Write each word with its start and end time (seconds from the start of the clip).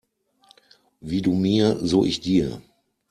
Wie 0.99 1.21
du 1.21 1.33
mir, 1.35 1.77
so 1.79 2.05
ich 2.05 2.21
dir. 2.21 2.59